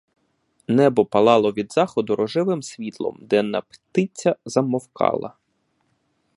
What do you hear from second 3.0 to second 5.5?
денна птиця замовкала.